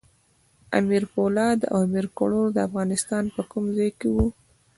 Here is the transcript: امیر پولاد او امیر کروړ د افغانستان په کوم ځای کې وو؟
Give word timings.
امیر 0.77 1.03
پولاد 1.13 1.59
او 1.71 1.77
امیر 1.87 2.05
کروړ 2.17 2.45
د 2.53 2.57
افغانستان 2.67 3.23
په 3.35 3.41
کوم 3.51 3.65
ځای 3.77 3.89
کې 3.99 4.07
وو؟ 4.13 4.27